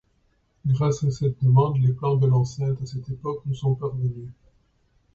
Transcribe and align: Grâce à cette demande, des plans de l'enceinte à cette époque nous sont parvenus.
Grâce 0.65 1.03
à 1.03 1.11
cette 1.11 1.43
demande, 1.43 1.79
des 1.79 1.93
plans 1.93 2.15
de 2.15 2.25
l'enceinte 2.25 2.81
à 2.81 2.87
cette 2.87 3.07
époque 3.09 3.43
nous 3.45 3.53
sont 3.53 3.75
parvenus. 3.75 4.31